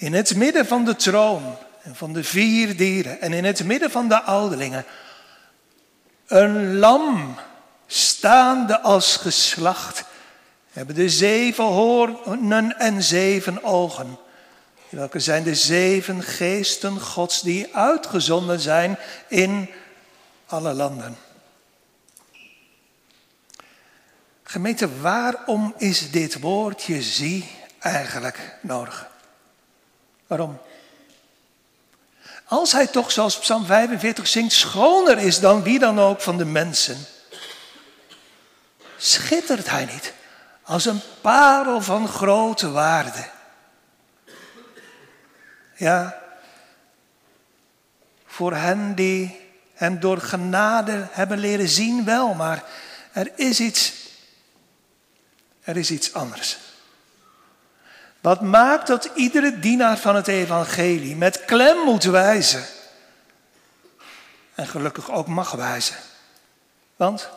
[0.04, 3.92] in het midden van de troon en van de vier dieren en in het midden
[3.92, 4.86] van de ouderlingen
[6.28, 7.36] een lam
[7.88, 10.04] staande als geslacht
[10.72, 14.18] hebben de zeven hoornen en zeven ogen.
[14.90, 19.70] Welke zijn de zeven geesten Gods die uitgezonden zijn in
[20.46, 21.18] alle landen.
[24.44, 29.12] Gemeente, waarom is dit woordje zie eigenlijk nodig?
[30.34, 30.62] Waarom?
[32.46, 36.46] Als hij toch, zoals Psalm 45 zingt, schoner is dan wie dan ook van de
[36.46, 37.06] mensen,
[38.98, 40.14] schittert hij niet
[40.64, 43.30] als een parel van grote waarde.
[45.76, 46.22] Ja,
[48.26, 49.40] voor hen die
[49.74, 52.64] hem door genade hebben leren zien wel, maar
[53.12, 53.94] er is iets,
[55.64, 56.58] er is iets anders.
[58.24, 62.66] Wat maakt dat iedere dienaar van het evangelie met klem moet wijzen.
[64.56, 65.96] En gelukkig ook mag wijzen.
[66.96, 67.30] Want,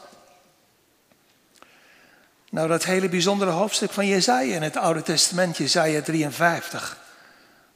[2.50, 6.98] nou dat hele bijzondere hoofdstuk van Jezaja in het Oude Testament, Jezaja 53,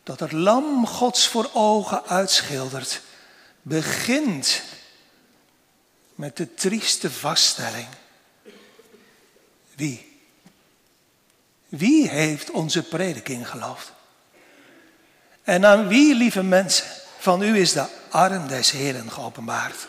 [0.02, 3.02] dat het lam Gods voor ogen uitschildert,
[3.62, 4.62] begint
[6.14, 7.88] met de trieste vaststelling.
[9.74, 10.09] Wie?
[11.70, 13.92] Wie heeft onze prediking geloofd?
[15.42, 16.86] En aan wie, lieve mensen,
[17.18, 19.88] van u is de arm des Heren geopenbaard?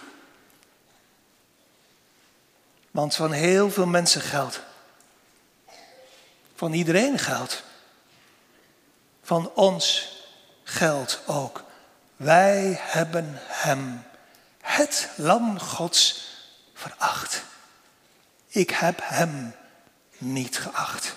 [2.91, 4.61] Want van heel veel mensen geldt.
[6.55, 7.63] Van iedereen geldt.
[9.23, 10.15] Van ons
[10.63, 11.63] geldt ook.
[12.15, 14.03] Wij hebben Hem,
[14.61, 16.27] het Lam Gods,
[16.73, 17.43] veracht.
[18.47, 19.55] Ik heb Hem
[20.17, 21.15] niet geacht.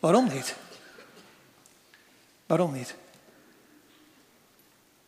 [0.00, 0.54] Waarom niet?
[2.46, 2.94] Waarom niet?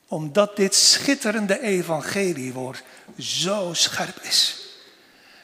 [0.08, 2.82] Omdat dit schitterende evangeliewoord
[3.18, 4.66] zo scherp is.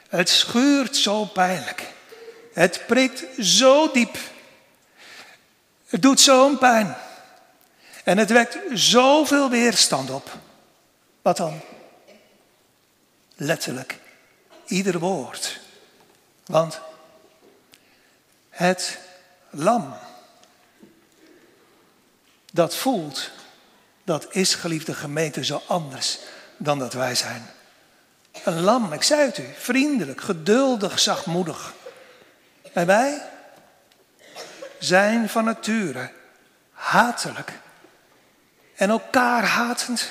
[0.08, 1.92] Het schuurt zo pijnlijk.
[2.52, 4.18] Het prikt zo diep.
[5.86, 6.96] Het doet zo'n pijn.
[8.04, 10.36] En het wekt zoveel weerstand op.
[11.22, 11.60] Wat dan?
[13.36, 13.98] Letterlijk.
[14.66, 15.60] Ieder woord.
[16.46, 16.80] Want
[18.48, 18.98] het
[19.50, 19.96] lam.
[22.52, 23.30] Dat voelt,
[24.04, 26.18] dat is geliefde gemeente zo anders
[26.56, 27.50] dan dat wij zijn.
[28.44, 31.72] Een lam, ik zei het u, vriendelijk, geduldig, zachtmoedig.
[32.72, 33.22] En wij
[34.78, 36.10] zijn van nature
[36.72, 37.52] hatelijk
[38.74, 40.10] en elkaar hatend.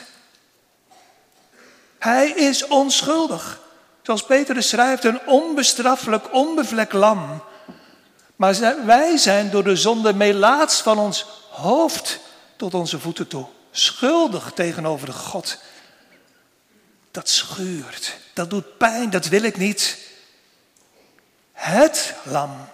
[2.00, 3.60] Hij is onschuldig.
[4.02, 7.44] Zoals Petrus schrijft, een onbestraffelijk, onbevlekt lam.
[8.38, 12.20] Maar wij zijn door de zonde melaats van ons hoofd
[12.56, 13.46] tot onze voeten toe.
[13.72, 15.58] Schuldig tegenover God.
[17.12, 19.98] Dat schuurt, dat doet pijn, dat wil ik niet.
[21.52, 22.70] Het lam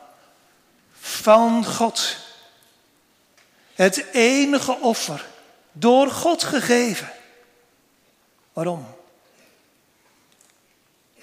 [1.00, 2.16] van God.
[3.74, 5.26] Het enige offer
[5.72, 7.12] door God gegeven.
[8.54, 8.96] Waarom?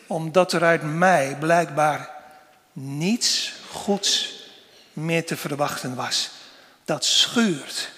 [0.06, 2.10] Omdat er uit mij blijkbaar
[2.72, 4.34] niets goeds
[4.92, 6.30] meer te verwachten was.
[6.84, 7.90] Dat schuurt.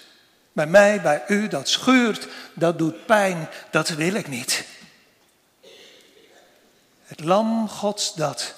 [0.52, 4.64] Bij mij, bij u, dat schuurt, dat doet pijn, dat wil ik niet.
[7.04, 8.54] Het lam Gods dat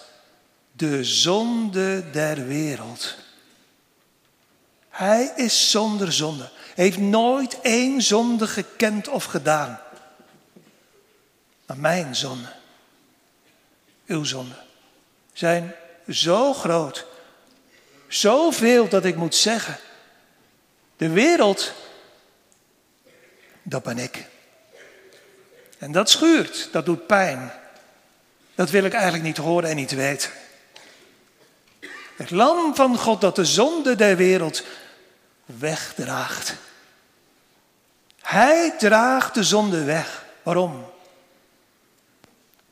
[0.72, 3.14] de zonde der wereld.
[4.88, 6.50] Hij is zonder zonde.
[6.74, 9.80] Heeft nooit één zonde gekend of gedaan.
[11.66, 12.52] Maar mijn zonde,
[14.06, 14.54] uw zonde,
[15.32, 15.74] zijn
[16.08, 17.06] zo groot.
[18.08, 19.76] Zoveel dat ik moet zeggen.
[20.96, 21.72] De wereld,
[23.62, 24.26] dat ben ik.
[25.78, 27.52] En dat schuurt, dat doet pijn.
[28.54, 30.30] Dat wil ik eigenlijk niet horen en niet weten.
[32.16, 34.64] Het lam van God dat de zonde der wereld
[35.46, 36.54] wegdraagt.
[38.20, 40.24] Hij draagt de zonde weg.
[40.42, 40.92] Waarom?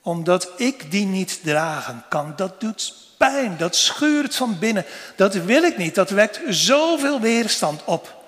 [0.02, 2.32] Omdat ik die niet dragen kan.
[2.36, 2.94] Dat doet
[3.28, 4.84] pijn, dat schuurt van binnen.
[5.16, 8.24] Dat wil ik niet, dat wekt zoveel weerstand op.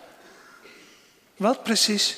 [1.37, 2.17] Wat precies?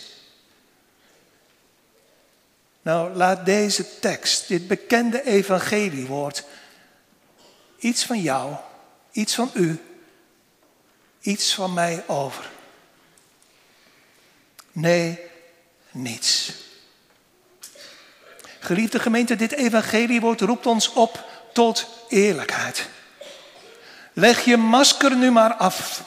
[2.83, 6.45] Nou, laat deze tekst, dit bekende evangeliewoord,
[7.79, 8.55] iets van jou,
[9.13, 9.81] iets van u,
[11.21, 12.51] iets van mij over.
[14.73, 15.21] Nee,
[15.91, 16.53] niets.
[18.59, 21.26] Geliefde gemeente, dit evangeliewoord roept ons op
[21.57, 22.89] tot eerlijkheid.
[24.13, 26.03] Leg je masker nu maar af.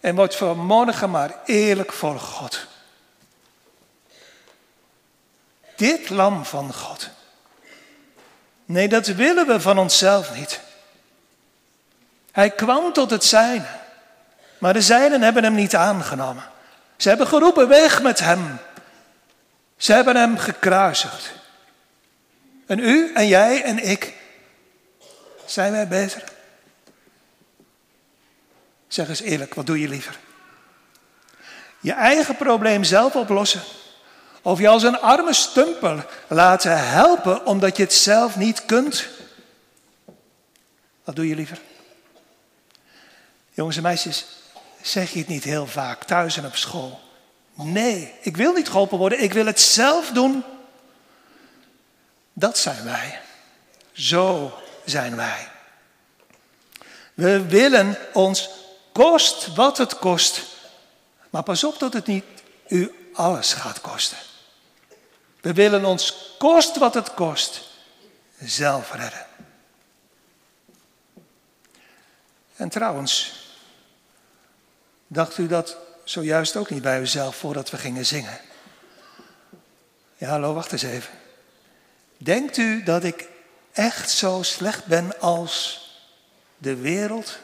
[0.00, 2.66] En word vanmorgen maar eerlijk voor God.
[5.76, 7.08] Dit lam van God.
[8.64, 10.60] Nee, dat willen we van onszelf niet.
[12.32, 13.66] Hij kwam tot het zijne,
[14.58, 16.44] maar de zijnen hebben hem niet aangenomen.
[16.96, 18.58] Ze hebben geroepen weg met hem.
[19.76, 21.32] Ze hebben hem gekruisigd.
[22.66, 24.14] En u en jij en ik,
[25.44, 26.24] zijn wij beter?
[28.88, 30.18] Zeg eens eerlijk, wat doe je liever?
[31.80, 33.62] Je eigen probleem zelf oplossen.
[34.42, 39.08] Of je als een arme stumpel laten helpen omdat je het zelf niet kunt.
[41.04, 41.60] Wat doe je liever?
[43.52, 44.26] Jongens en meisjes,
[44.82, 47.00] zeg je het niet heel vaak thuis en op school?
[47.54, 50.44] Nee, ik wil niet geholpen worden, ik wil het zelf doen.
[52.38, 53.20] Dat zijn wij.
[53.92, 55.48] Zo zijn wij.
[57.14, 58.50] We willen ons
[58.92, 60.42] kost wat het kost.
[61.30, 62.24] Maar pas op dat het niet
[62.68, 64.18] u alles gaat kosten.
[65.40, 67.60] We willen ons kost wat het kost
[68.38, 69.26] zelf redden.
[72.56, 73.32] En trouwens,
[75.06, 78.40] dacht u dat zojuist ook niet bij uzelf voordat we gingen zingen?
[80.16, 81.15] Ja, hallo, wacht eens even.
[82.16, 83.28] Denkt u dat ik
[83.72, 85.84] echt zo slecht ben als
[86.58, 87.38] de wereld?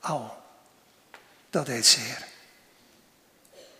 [0.00, 0.22] Au,
[1.50, 2.26] dat deed zeer.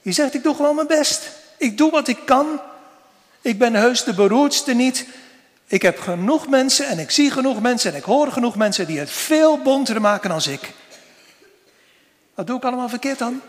[0.03, 1.31] Je zegt, ik doe gewoon mijn best.
[1.57, 2.61] Ik doe wat ik kan.
[3.41, 5.07] Ik ben heus de beroerdste niet.
[5.67, 8.99] Ik heb genoeg mensen en ik zie genoeg mensen en ik hoor genoeg mensen die
[8.99, 10.73] het veel bonter maken dan ik.
[12.35, 13.41] Wat doe ik allemaal verkeerd dan?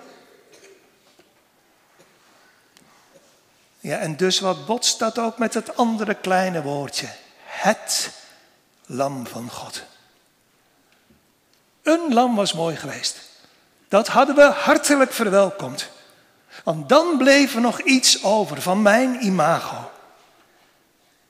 [3.81, 7.07] Ja, en dus wat botst dat ook met het andere kleine woordje.
[7.43, 8.11] Het
[8.85, 9.83] lam van God.
[11.83, 13.19] Een lam was mooi geweest.
[13.87, 15.89] Dat hadden we hartelijk verwelkomd.
[16.63, 19.91] Want dan bleef er nog iets over van mijn imago.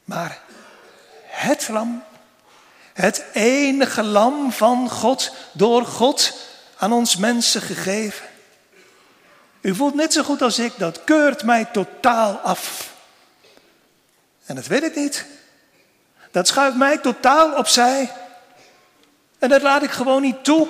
[0.04, 0.40] Maar
[1.24, 2.04] het lam,
[2.94, 6.34] het enige lam van God, door God
[6.78, 8.26] aan ons mensen gegeven.
[9.62, 12.94] U voelt net zo goed als ik, dat keurt mij totaal af.
[14.46, 15.26] En dat weet ik niet.
[16.32, 18.12] Dat schuift mij totaal opzij.
[19.40, 20.68] En dat laat ik gewoon niet toe.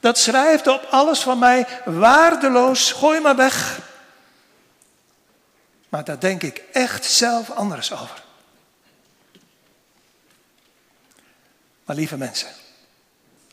[0.00, 3.78] Dat schrijft op alles van mij waardeloos, gooi maar weg.
[5.88, 8.22] Maar daar denk ik echt zelf anders over.
[11.84, 12.48] Maar lieve mensen,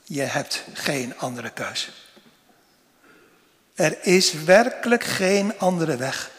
[0.03, 1.89] je hebt geen andere keuze.
[3.76, 6.32] Er is werkelijk geen andere weg.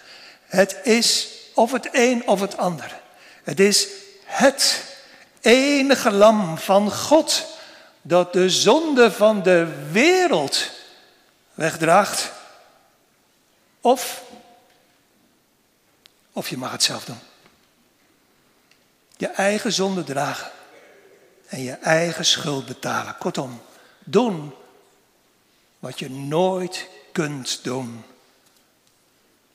[0.47, 3.01] Het is of het een of het ander.
[3.43, 3.89] Het is
[4.25, 4.85] het
[5.41, 7.47] enige lam van God
[8.03, 10.71] dat de zonde van de wereld
[11.55, 12.33] wegdraagt.
[13.81, 14.23] Of,
[16.33, 17.19] of je mag het zelf doen.
[19.17, 20.51] Je eigen zonde dragen
[21.47, 23.17] en je eigen schuld betalen.
[23.19, 23.63] Kortom,
[24.05, 24.55] doen
[25.79, 28.05] wat je nooit kunt doen.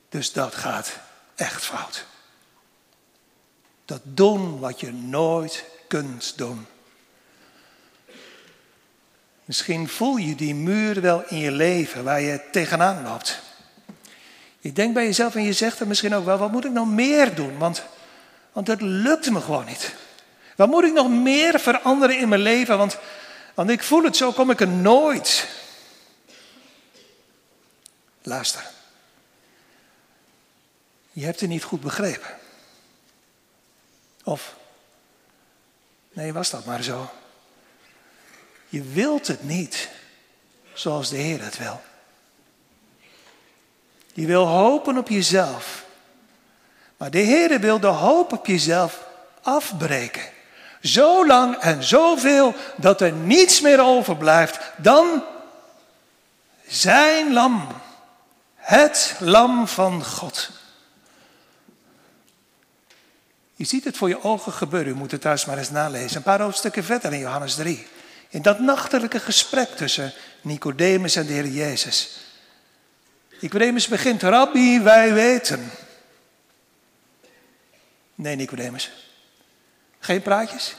[0.08, 0.92] Dus dat gaat
[1.34, 2.04] echt fout.
[3.84, 6.66] Dat doen wat je nooit kunt doen.
[9.44, 13.40] Misschien voel je die muur wel in je leven waar je tegenaan loopt.
[14.60, 16.88] Je denkt bij jezelf en je zegt er misschien ook wel, wat moet ik nog
[16.88, 17.58] meer doen?
[17.58, 17.82] Want,
[18.52, 19.94] want het lukt me gewoon niet.
[20.56, 22.78] Wat moet ik nog meer veranderen in mijn leven?
[22.78, 22.98] Want,
[23.54, 25.60] want ik voel het zo, kom ik er nooit.
[28.22, 28.70] Luister.
[31.12, 32.38] Je hebt het niet goed begrepen.
[34.24, 34.54] Of,
[36.12, 37.10] nee, was dat maar zo.
[38.68, 39.88] Je wilt het niet
[40.72, 41.80] zoals de Heer het wil.
[44.12, 45.84] Je wil hopen op jezelf.
[46.96, 49.06] Maar de Heer wil de hoop op jezelf
[49.42, 50.30] afbreken.
[50.82, 55.24] Zo lang en zoveel dat er niets meer overblijft dan
[56.66, 57.81] zijn lam.
[58.62, 60.50] Het lam van God.
[63.54, 64.92] Je ziet het voor je ogen gebeuren.
[64.92, 66.16] U moet het thuis maar eens nalezen.
[66.16, 67.86] Een paar hoofdstukken verder in Johannes 3.
[68.28, 72.18] In dat nachtelijke gesprek tussen Nicodemus en de Heer Jezus.
[73.40, 75.70] Nicodemus begint, Rabbi, wij weten.
[78.14, 78.90] Nee, Nicodemus.
[79.98, 80.74] Geen praatjes?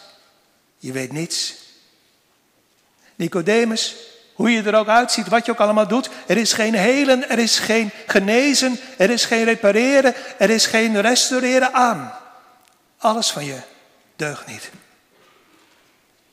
[0.78, 1.56] Je weet niets.
[3.16, 3.96] Nicodemus,
[4.34, 7.40] hoe je er ook uitziet, wat je ook allemaal doet, er is geen helen, er
[7.40, 12.14] is geen genezen, er is geen repareren, er is geen restaureren aan.
[12.98, 13.60] Alles van je
[14.16, 14.72] deugt niet.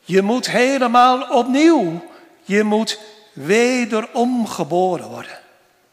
[0.01, 2.09] Je moet helemaal opnieuw.
[2.43, 2.99] Je moet
[3.33, 5.39] wederom geboren worden.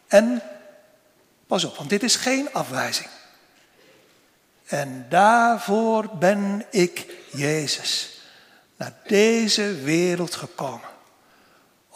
[0.07, 0.41] En,
[1.47, 3.07] pas op, want dit is geen afwijzing.
[4.65, 8.21] En daarvoor ben ik, Jezus,
[8.77, 10.89] naar deze wereld gekomen.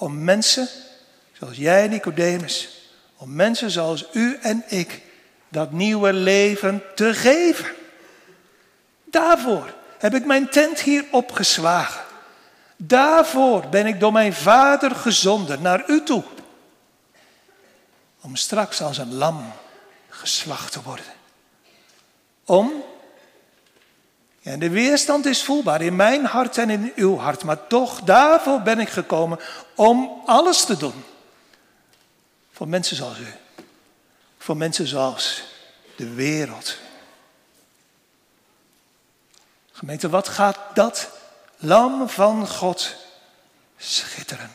[0.02, 0.68] Om mensen,
[1.32, 2.70] zoals jij Nicodemus,
[3.16, 5.02] om mensen zoals u en ik,
[5.50, 7.72] dat nieuwe leven te geven.
[9.04, 12.02] Daarvoor heb ik mijn tent hier opgeslagen.
[12.76, 16.24] Daarvoor ben ik door mijn vader gezonden naar u toe.
[18.22, 19.54] Om straks als een lam
[20.10, 21.14] geslacht te worden.
[22.46, 22.84] Om,
[24.44, 28.62] ja, de weerstand is voelbaar in mijn hart en in uw hart, maar toch daarvoor
[28.62, 29.40] ben ik gekomen
[29.76, 31.04] om alles te doen.
[32.52, 33.34] Voor mensen zoals u.
[34.38, 35.44] Voor mensen zoals
[35.96, 36.78] de wereld.
[39.72, 41.10] Gemeente, wat gaat dat
[41.58, 42.96] lam van God
[43.78, 44.52] schitteren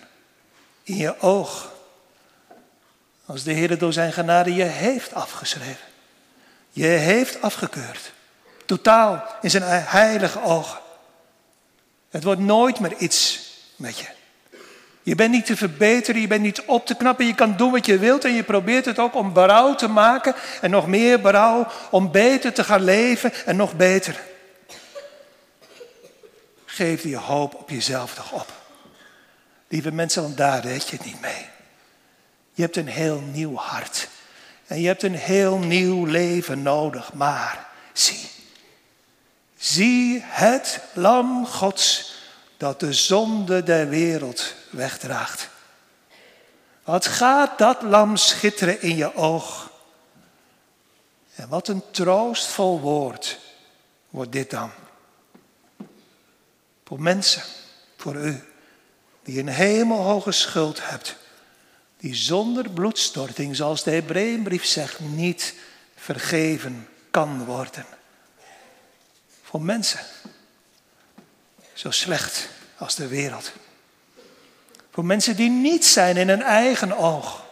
[0.83, 1.73] in je oog.
[3.27, 5.87] Als de Heer door zijn genade je heeft afgeschreven.
[6.71, 8.13] Je heeft afgekeurd.
[8.67, 10.79] Totaal in zijn heilige ogen.
[12.11, 14.07] Het wordt nooit meer iets met je.
[15.03, 17.87] Je bent niet te verbeteren, je bent niet op te knappen, je kan doen wat
[17.87, 21.67] je wilt en je probeert het ook om berouw te maken en nog meer berouw
[21.91, 24.21] om beter te gaan leven en nog beter.
[26.65, 28.53] Geef die hoop op jezelf toch op.
[29.69, 31.47] Lieve mensen, want daar weet je het niet mee.
[32.53, 34.09] Je hebt een heel nieuw hart.
[34.67, 37.13] En je hebt een heel nieuw leven nodig.
[37.13, 38.29] Maar zie,
[39.67, 42.15] zie het lam Gods
[42.57, 45.49] dat de zonde der wereld wegdraagt.
[46.85, 49.71] Wat gaat dat lam schitteren in je oog?
[51.35, 53.39] En wat een troostvol woord
[54.11, 54.71] wordt dit dan.
[56.85, 57.43] Voor mensen,
[57.97, 58.43] voor u,
[59.23, 61.17] die een hemelhoge schuld hebt.
[61.97, 65.55] Die zonder bloedstorting, zoals de Hebreeënbrief zegt, niet
[65.95, 67.96] vergeven kan worden.
[69.51, 70.01] Voor mensen,
[71.73, 73.53] zo slecht als de wereld.
[74.91, 77.45] Voor mensen die niet zijn in hun eigen oog.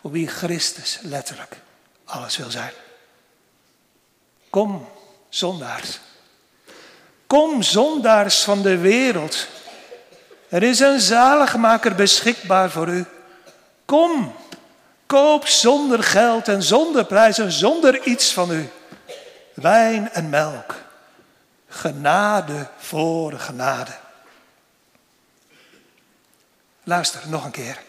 [0.00, 1.56] Voor wie Christus letterlijk
[2.04, 2.72] alles wil zijn.
[4.50, 4.88] Kom,
[5.28, 5.98] zondaars.
[7.26, 9.46] Kom zondaars van de wereld.
[10.48, 13.04] Er is een zaligmaker beschikbaar voor u.
[13.84, 14.34] Kom,
[15.06, 18.70] koop zonder geld en zonder prijzen, zonder iets van u.
[19.60, 20.74] Wijn en melk.
[21.68, 23.90] Genade voor genade.
[26.82, 27.82] Luister nog een keer.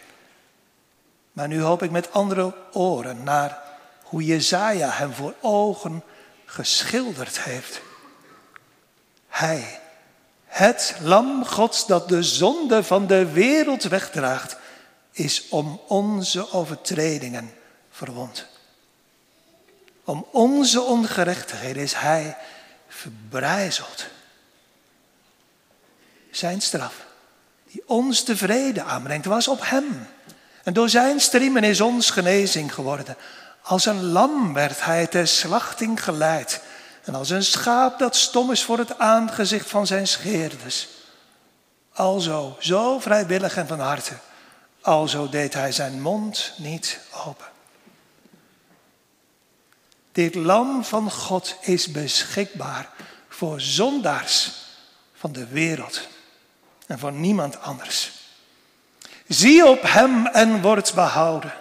[1.32, 3.58] Maar nu hoop ik met andere oren naar
[4.02, 6.02] hoe Jezaja hem voor ogen
[6.44, 7.80] geschilderd heeft.
[9.28, 9.80] Hij,
[10.44, 14.56] het lam Gods dat de zonde van de wereld wegdraagt,
[15.12, 17.54] is om onze overtredingen
[17.90, 18.51] verwond.
[20.04, 22.36] Om onze ongerechtigheden is hij
[22.88, 24.06] verbrijzeld.
[26.30, 26.94] Zijn straf,
[27.70, 30.06] die ons tevreden aanbrengt, was op hem.
[30.62, 33.16] En door zijn striemen is ons genezing geworden.
[33.62, 36.60] Als een lam werd hij ter slachting geleid.
[37.04, 40.88] En als een schaap dat stom is voor het aangezicht van zijn scheerders.
[41.92, 44.14] Alzo, zo vrijwillig en van harte.
[44.80, 47.51] Alzo deed hij zijn mond niet open.
[50.12, 52.90] Dit lam van God is beschikbaar
[53.28, 54.50] voor zondaars
[55.14, 56.08] van de wereld
[56.86, 58.10] en voor niemand anders.
[59.28, 61.54] Zie op hem en word behouden,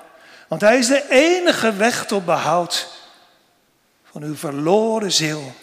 [0.48, 2.88] want hij is de enige weg tot behoud
[4.12, 5.54] van uw verloren ziel.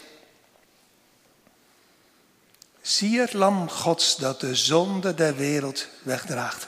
[2.81, 6.67] Zie het lam Gods dat de zonde der wereld wegdraagt.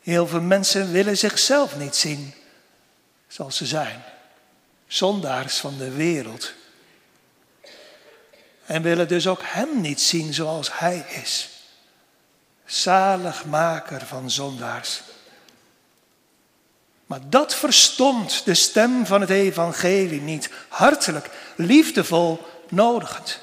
[0.00, 2.34] Heel veel mensen willen zichzelf niet zien
[3.28, 4.02] zoals ze zijn.
[4.86, 6.52] Zondaars van de wereld.
[8.66, 11.48] En willen dus ook Hem niet zien zoals Hij is.
[12.64, 15.02] Zaligmaker van zondaars.
[17.06, 20.50] Maar dat verstond de stem van het evangelie niet.
[20.68, 23.40] Hartelijk, liefdevol, nodigend.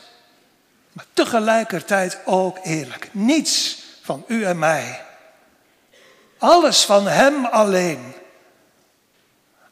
[0.92, 3.10] Maar tegelijkertijd ook eerlijk.
[3.12, 5.06] Niets van u en mij.
[6.38, 8.14] Alles van Hem alleen.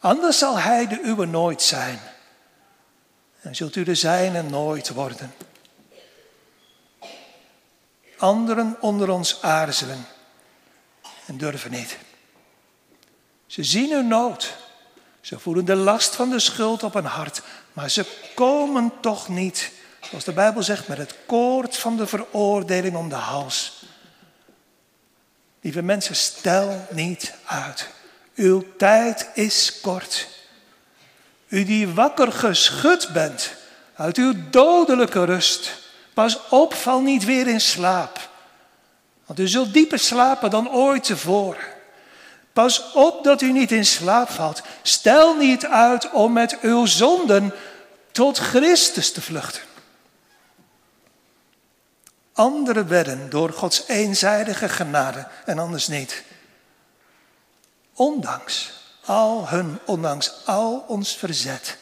[0.04, 2.00] Anders zal Hij de uwe nooit zijn.
[3.42, 5.34] En zult u de zijne nooit worden.
[8.18, 10.06] Anderen onder ons aarzelen
[11.26, 11.98] en durven niet.
[13.46, 14.58] Ze zien hun nood.
[15.22, 17.42] Ze voelen de last van de schuld op hun hart.
[17.74, 22.96] Maar ze komen toch niet, zoals de Bijbel zegt, met het koord van de veroordeling
[22.96, 23.84] om de hals.
[25.62, 27.90] Lieve mensen, stel niet uit.
[28.36, 30.28] Uw tijd is kort.
[31.48, 33.54] U die wakker geschud bent
[33.96, 35.82] uit uw dodelijke rust.
[36.14, 38.30] Pas op, val niet weer in slaap.
[39.26, 41.64] Want u zult dieper slapen dan ooit tevoren.
[42.54, 44.62] Pas op dat u niet in slaap valt.
[44.82, 47.54] Stel niet uit om met uw zonden
[48.12, 49.62] tot Christus te vluchten.
[52.34, 56.24] Anderen werden door Gods eenzijdige genade en anders niet.
[57.94, 58.74] Ondanks
[59.06, 61.78] al hun, ondanks al ons verzet,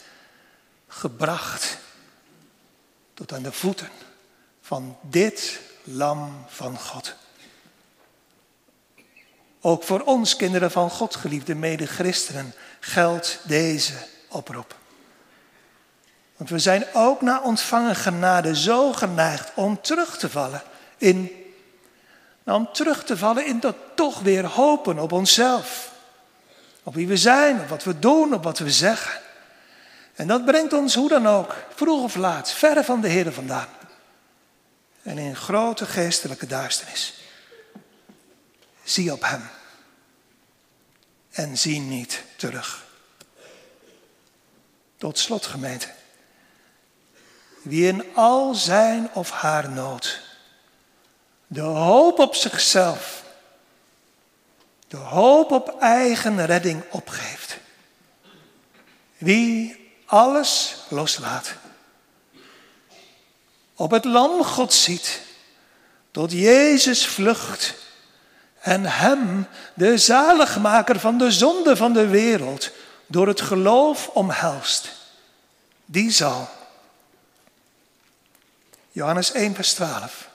[0.88, 1.78] gebracht
[3.14, 3.88] tot aan de voeten
[4.60, 7.14] van dit lam van God.
[9.60, 13.94] Ook voor ons, kinderen van God, geliefde mede-christenen, geldt deze
[14.28, 14.76] oproep.
[16.36, 20.62] Want we zijn ook na ontvangen genade zo geneigd om terug te vallen
[20.96, 21.30] in,
[22.44, 25.91] nou, om terug te vallen in dat toch weer hopen op onszelf.
[26.82, 29.20] Op wie we zijn, op wat we doen, op wat we zeggen.
[30.14, 33.68] En dat brengt ons hoe dan ook, vroeg of laat, verre van de Heer vandaan.
[35.02, 37.14] En in grote geestelijke duisternis.
[38.82, 39.48] Zie op Hem.
[41.30, 42.84] En zie niet terug.
[44.96, 45.88] Tot slot, gemeente.
[47.62, 50.30] Wie in al zijn of haar nood
[51.52, 53.21] de hoop op zichzelf,
[54.92, 57.58] de hoop op eigen redding opgeeft.
[59.18, 59.76] Wie
[60.06, 61.54] alles loslaat.
[63.74, 65.20] Op het lam God ziet,
[66.10, 67.74] tot Jezus vlucht
[68.60, 72.70] en Hem, de zaligmaker van de zonde van de wereld,
[73.06, 74.92] door het geloof omhelst.
[75.84, 76.48] Die zal,
[78.90, 80.28] Johannes 1, vers 12,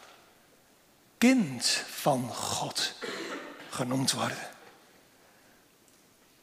[1.18, 2.94] kind van God
[3.78, 4.48] genoemd worden.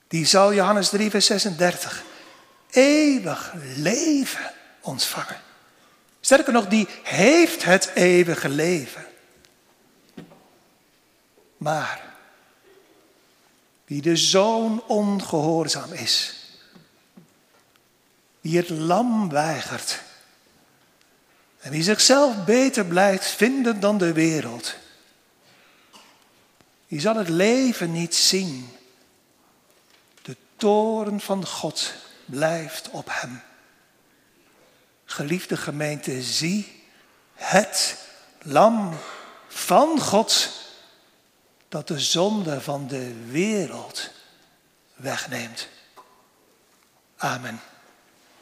[0.08, 2.02] Die zal, Johannes 3, vers 36,
[2.70, 5.40] eeuwig leven ontvangen.
[6.20, 9.06] Sterker nog, die heeft het eeuwige leven.
[11.56, 12.00] Maar
[13.84, 16.34] wie de zoon ongehoorzaam is,
[18.40, 20.02] wie het lam weigert
[21.60, 24.74] en wie zichzelf beter blijft vinden dan de wereld,
[26.94, 28.68] die zal het leven niet zien
[30.56, 33.42] toren van God blijft op hem.
[35.04, 36.84] Geliefde gemeente, zie
[37.34, 37.96] het
[38.42, 38.98] lam
[39.48, 40.50] van God
[41.68, 44.10] dat de zonde van de wereld
[44.94, 45.68] wegneemt.
[47.16, 47.60] Amen.